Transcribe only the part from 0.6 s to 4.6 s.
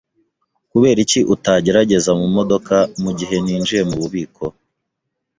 Kuberiki utategereza mumodoka mugihe ninjiye mububiko?